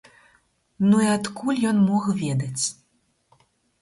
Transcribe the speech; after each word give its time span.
Ну 0.89 0.95
і 1.07 1.11
адкуль 1.17 1.61
ён 1.73 1.77
мог 1.91 2.03
ведаць? 2.23 2.63